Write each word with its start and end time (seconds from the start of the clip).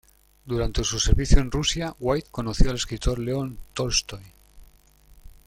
Durante 0.47 0.83
su 0.83 0.97
servicio 0.99 1.39
en 1.41 1.51
Rusia, 1.51 1.95
White 1.99 2.29
conoció 2.31 2.71
al 2.71 2.77
escritor 2.77 3.19
León 3.19 3.59
Tolstói. 3.75 4.23